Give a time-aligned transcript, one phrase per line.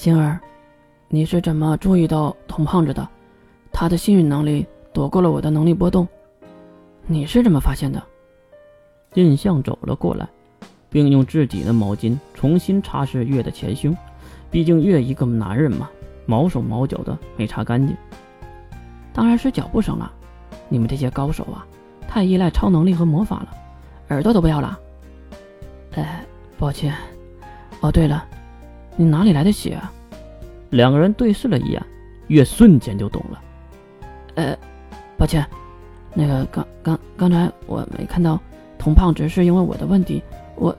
[0.00, 0.40] 星儿，
[1.08, 3.06] 你是怎么注意到童胖子的？
[3.70, 6.08] 他的幸运能力躲过了我的能力波动，
[7.06, 8.02] 你是怎么发现的？
[9.12, 10.26] 印象走了过来，
[10.88, 13.94] 并用自己的毛巾重新擦拭月的前胸，
[14.50, 15.90] 毕竟月一个男人嘛，
[16.24, 17.94] 毛手毛脚的没擦干净。
[19.12, 20.10] 当然是脚步声了，
[20.70, 21.66] 你们这些高手啊，
[22.08, 23.48] 太依赖超能力和魔法了，
[24.08, 24.80] 耳朵都不要了。
[25.92, 26.24] 哎，
[26.58, 26.94] 抱歉。
[27.82, 28.26] 哦，对了，
[28.96, 29.74] 你哪里来的血？
[29.74, 29.92] 啊？
[30.70, 31.82] 两个人对视了一眼，
[32.28, 33.42] 月瞬间就懂了。
[34.36, 34.56] 呃，
[35.16, 35.44] 抱歉，
[36.14, 38.40] 那个刚刚刚才我没看到
[38.78, 40.22] 童胖子，是因为我的问题。
[40.54, 40.76] 我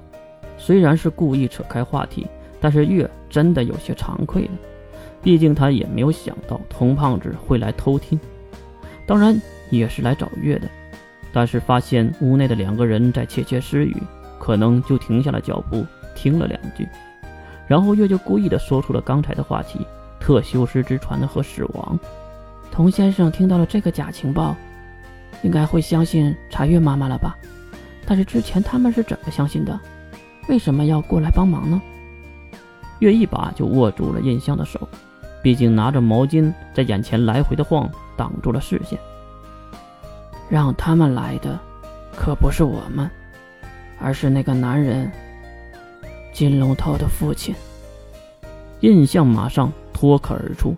[0.58, 2.28] 虽然是故意扯开话题，
[2.60, 4.52] 但是月真的有些惭愧了。
[5.22, 8.20] 毕竟他也没有想到童胖子会来偷听，
[9.06, 9.40] 当然
[9.70, 10.68] 也是来找月的。
[11.34, 13.96] 但是发现屋内的两个人在窃窃私语，
[14.40, 16.88] 可能就停下了脚步，听了两句。
[17.72, 19.88] 然后月就故意的说出了刚才的话题：
[20.20, 21.98] 特修斯之船和死亡。
[22.70, 24.54] 童先生听到了这个假情报，
[25.42, 27.38] 应该会相信查月妈妈了吧？
[28.06, 29.80] 但是之前他们是怎么相信的？
[30.50, 31.82] 为什么要过来帮忙呢？
[33.00, 34.86] 月一把就握住了印象的手，
[35.42, 39.00] 毕竟拿着毛巾在眼前来回的晃，挡住了视线。
[40.50, 41.58] 让他们来的，
[42.14, 43.10] 可不是我们，
[43.98, 45.10] 而是那个男人
[46.34, 47.56] 金龙头的父亲。
[48.82, 50.76] 印象马上脱口而出。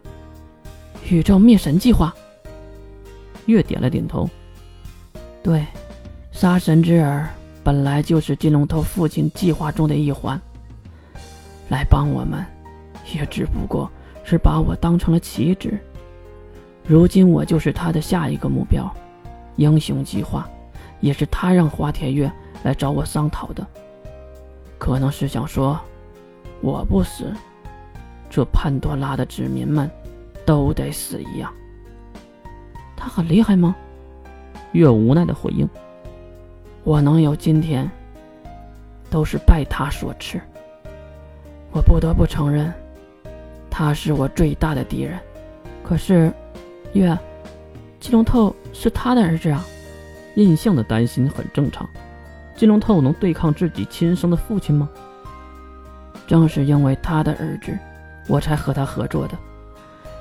[1.10, 2.14] 宇宙灭神计划。
[3.46, 4.30] 月点了点头。
[5.42, 5.66] 对，
[6.32, 7.28] 杀神之耳
[7.64, 10.40] 本来就是金龙头父亲计划中的一环。
[11.70, 12.46] 来帮我们，
[13.14, 13.90] 也只不过
[14.24, 15.78] 是把我当成了棋子。
[16.86, 18.94] 如今我就是他的下一个目标。
[19.56, 20.50] 英雄计划，
[21.00, 22.32] 也是他让花田月
[22.64, 23.66] 来找我商讨的。
[24.78, 25.80] 可能是想说，
[26.60, 27.32] 我不死，
[28.34, 29.88] 这潘多拉的子民们。
[30.46, 31.50] 都得死一样。
[32.98, 33.74] 他很厉害吗？
[34.74, 35.66] 月无奈的回应
[36.84, 37.90] ：“我能有今天，
[39.10, 40.38] 都是拜他所赐。
[41.72, 42.74] 我不得不承认，
[43.70, 45.18] 他是我最大的敌人。
[45.82, 46.30] 可是，
[46.92, 47.18] 月，
[48.02, 49.64] 金龙透是他的儿子啊。
[50.36, 51.88] 印象的担心很正常。
[52.58, 54.90] 金龙透能对抗自己亲生的父亲吗？
[56.28, 57.80] 正是因为他的儿子，
[58.28, 59.38] 我才和他合作的。”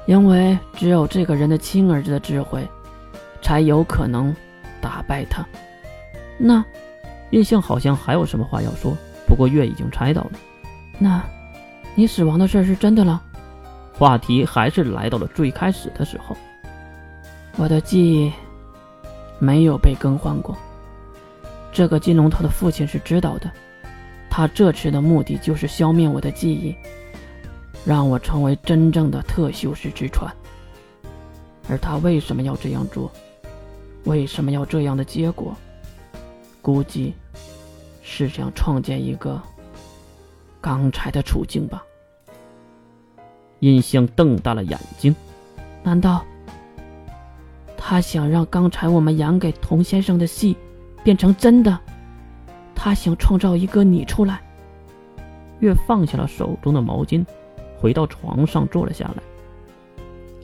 [0.06, 2.66] 因为只有这个人的亲儿子的智慧，
[3.40, 4.34] 才有可能
[4.80, 5.46] 打败他。
[6.38, 6.64] 那
[7.30, 8.96] 印象好像还有什么话要说，
[9.28, 10.32] 不过月已经猜到了。
[10.98, 11.22] 那，
[11.94, 13.22] 你死亡的事是真的了？
[13.94, 16.36] 话题还是来到了最开始的时候。
[17.56, 18.32] 我的记忆
[19.38, 20.56] 没有被更换过。
[21.70, 23.48] 这个金龙头的父亲是知道的，
[24.28, 26.74] 他这次的目的就是消灭我的记忆。
[27.84, 30.32] 让我成为真正的特修斯之船，
[31.68, 33.10] 而他为什么要这样做？
[34.04, 35.54] 为什么要这样的结果？
[36.60, 37.14] 估计
[38.02, 39.40] 是想创建一个
[40.60, 41.82] 刚才的处境吧。
[43.60, 45.14] 印象瞪大了眼睛，
[45.82, 46.24] 难道
[47.76, 50.56] 他想让刚才我们演给童先生的戏
[51.02, 51.78] 变成真的？
[52.74, 54.40] 他想创造一个你出来？
[55.60, 57.24] 月放下了手中的毛巾。
[57.82, 59.22] 回到床上坐了下来，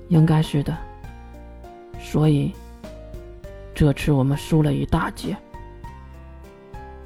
[0.08, 0.76] 应该是的。
[2.00, 2.52] 所以
[3.72, 5.36] 这次我们输了一大截。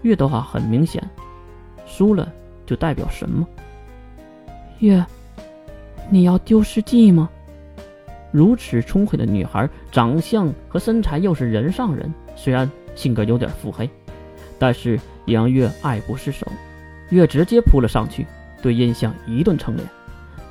[0.01, 1.07] 月的话很明显，
[1.85, 2.33] 输了
[2.65, 3.47] 就代表什么？
[4.79, 5.05] 月，
[6.09, 7.29] 你要丢失记忆吗？
[8.31, 13.89] 如此聪慧的女孩，长相和身材又是人上人，虽然性格有点腹黑，
[14.59, 16.47] 但是也让月爱不释手。
[17.11, 18.27] 月直接扑了上去，
[18.63, 19.87] 对印象一顿蹭脸。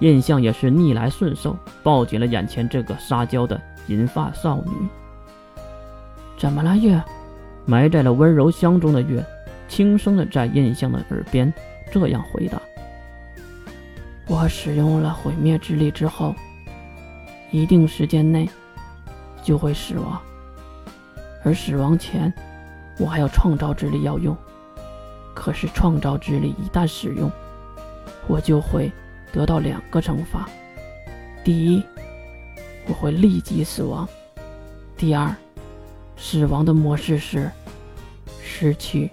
[0.02, 4.72] 印象也是逆来顺受，抱紧了眼前这个撒娇的银发少女。
[6.40, 7.02] 怎么了，月？
[7.68, 9.24] 埋在了温柔乡中的月，
[9.68, 11.54] 轻声的在印象的耳边
[11.92, 12.60] 这样回答
[14.28, 16.34] ：“我使用了毁灭之力之后，
[17.52, 18.50] 一定时间内
[19.44, 20.20] 就会死亡。
[21.44, 22.34] 而死亡前，
[22.98, 24.36] 我还有创造之力要用。
[25.36, 27.32] 可是创造之力一旦使用，
[28.28, 28.92] 我就会……”
[29.32, 30.50] 得到两个惩罚：
[31.44, 31.84] 第一，
[32.88, 34.06] 我会立即死亡；
[34.98, 35.34] 第二，
[36.18, 37.50] 死亡的模式是
[38.44, 39.10] 失去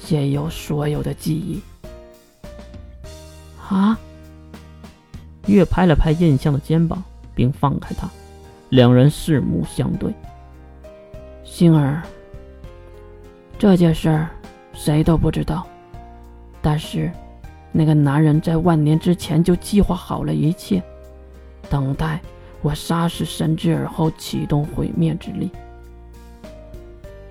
[0.00, 1.60] 现有所有的记忆。
[3.68, 3.98] 啊！
[5.46, 7.02] 月拍了拍印象的肩膀，
[7.34, 8.08] 并放开他，
[8.70, 10.12] 两人四目相对。
[11.44, 12.02] 星儿，
[13.58, 14.30] 这件事儿
[14.72, 15.66] 谁都不知道，
[16.62, 17.10] 但是
[17.70, 20.82] 那个男人在万年之前就计划好了一切，
[21.68, 22.20] 等待
[22.62, 25.50] 我杀死神之耳后启动毁灭之力。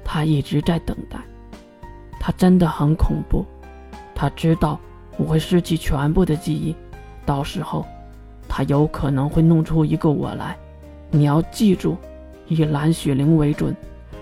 [0.04, 1.20] 他一直在等待，
[2.20, 3.46] 他真的很恐怖。
[4.16, 4.80] 他知道
[5.18, 6.76] 我会失去全部的记忆，
[7.26, 7.86] 到时候
[8.48, 10.58] 他有可能会弄出一个我来。
[11.12, 11.98] 你要记住，
[12.48, 13.76] 以蓝雪灵为准，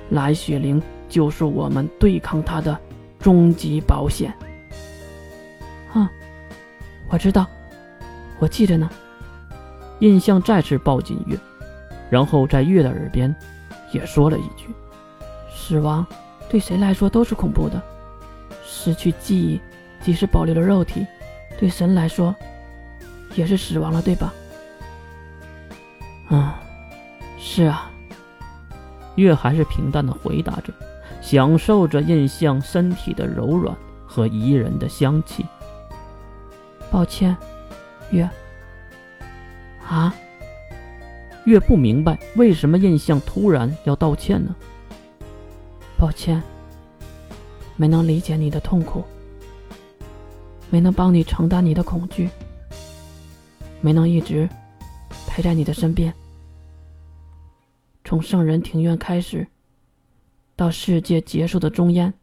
[0.10, 2.78] 蓝雪灵就是我们对抗他的
[3.20, 4.34] 终极保险。
[7.10, 7.46] 我知道，
[8.40, 8.90] 我记着呢。
[10.00, 11.38] 印象再次抱紧月，
[12.10, 13.34] 然后在月的耳边
[13.92, 14.68] 也说了一句
[15.56, 16.06] ：“死亡
[16.50, 17.82] 对谁来说都是恐怖的，
[18.66, 19.62] 失去记忆。”
[20.04, 21.08] 即使保留了肉体，
[21.58, 22.36] 对神来说
[23.34, 24.34] 也是死亡了，对吧？
[26.30, 26.60] 啊，
[27.40, 27.90] 是啊。
[29.16, 30.72] 月还是平淡的回答着，
[31.22, 33.76] 享受着印象身体的柔软
[34.06, 35.44] 和宜人的香气。
[36.96, 37.36] 抱歉，
[38.12, 38.24] 月。
[39.86, 40.16] 啊？
[41.44, 44.56] 月不明白为什么印象突然要道歉呢？
[45.98, 46.42] 抱歉，
[47.76, 49.04] 没能理解你的痛苦。
[50.70, 52.30] 没能帮你承担你的恐惧，
[53.82, 54.48] 没能一直
[55.28, 56.14] 陪在你的身边。
[58.06, 59.46] 从圣人庭院开始，
[60.56, 62.14] 到世界结束的终焉，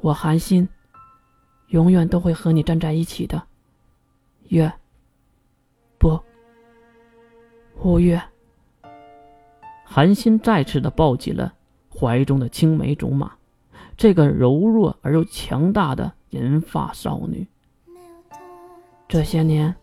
[0.00, 0.68] 我寒心
[1.68, 3.40] 永远都会和你站在一起的。
[4.52, 4.70] 月，
[5.96, 6.20] 不，
[7.82, 8.22] 五月。
[9.82, 11.54] 寒心再次的抱起了
[11.88, 13.32] 怀中的青梅竹马，
[13.96, 16.12] 这个柔弱而又强大的。
[16.30, 17.46] 银发少女，
[19.08, 19.74] 这些年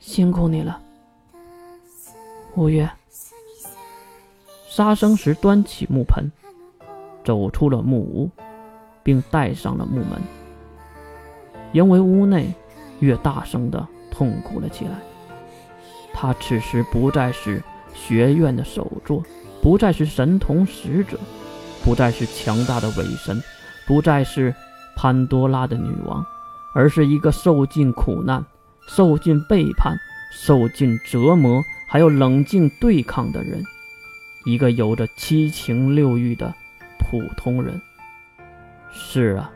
[0.00, 0.80] 辛苦你了，
[2.56, 2.90] 五月。
[4.66, 6.30] 杀生时端起木盆，
[7.24, 8.30] 走出了木屋，
[9.04, 10.20] 并带上了木门。
[11.72, 12.52] 因为屋内
[13.04, 14.92] 越大声的痛哭了起来。
[16.12, 17.62] 他此时不再是
[17.92, 19.22] 学院的首座，
[19.62, 21.18] 不再是神童使者，
[21.84, 23.42] 不再是强大的伪神，
[23.86, 24.54] 不再是。
[24.96, 26.24] 潘多拉的女王，
[26.72, 28.46] 而是一个受尽苦难、
[28.86, 29.92] 受尽背叛、
[30.30, 33.60] 受尽折磨，还有冷静对抗的人，
[34.46, 36.54] 一个有着七情六欲的
[37.00, 37.82] 普通人。
[38.92, 39.50] 是啊，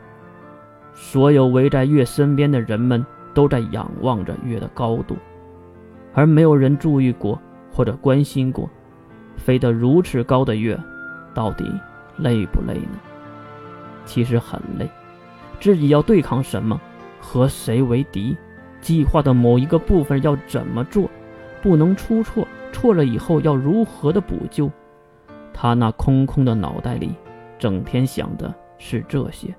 [0.93, 3.05] 所有围在月身边的人们
[3.39, 5.15] 都在仰望着月的高度，
[6.13, 7.41] 而没有人注意过
[7.71, 8.69] 或者关心过，
[9.37, 10.77] 飞得如此高的月，
[11.33, 11.63] 到底
[12.17, 12.99] 累不累呢？
[14.03, 14.89] 其实很累。
[15.57, 16.77] 自己要对抗什么，
[17.21, 18.35] 和谁为敌，
[18.81, 21.09] 计划的某一个部分要怎么做，
[21.61, 24.69] 不能出错，错了以后要如何的补救。
[25.53, 27.15] 他那空空的脑袋里，
[27.57, 29.55] 整天想的是这些。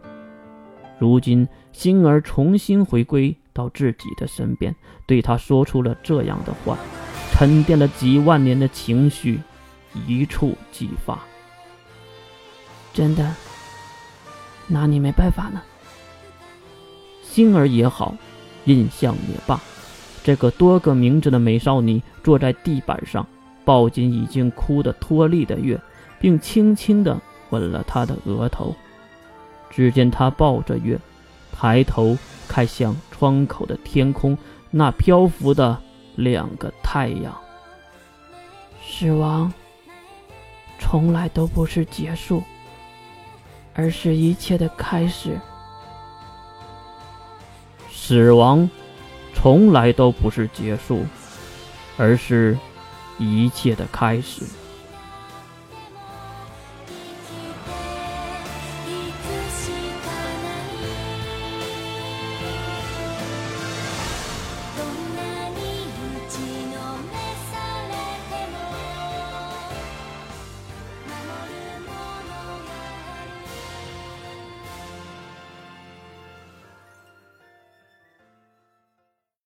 [0.99, 4.75] 如今星儿重新回归到自己的身边，
[5.07, 6.77] 对他说出了这样的话，
[7.33, 9.41] 沉淀了几万年的情绪，
[10.07, 11.19] 一触即发。
[12.93, 13.35] 真的，
[14.67, 15.63] 拿你没办法呢。
[17.23, 18.15] 星儿也好，
[18.65, 19.61] 印象也罢，
[20.25, 23.27] 这个多个名字的美少女坐在地板上，
[23.65, 25.81] 抱紧已经哭得脱力的月，
[26.19, 27.21] 并轻轻地
[27.51, 28.75] 吻了她的额头。
[29.71, 30.99] 只见她抱着月，
[31.53, 32.19] 抬头
[32.51, 34.37] 看向窗口的天空，
[34.73, 35.81] 那漂浮的
[36.17, 37.33] 两个太阳。
[38.85, 39.53] 死亡
[40.81, 42.43] 从来都不是结束，
[43.73, 45.39] 而是一切的开始。
[47.89, 48.69] 死亡，
[49.33, 51.07] 从来都不是结束，
[51.97, 52.59] 而是
[53.17, 54.43] 一切的开始。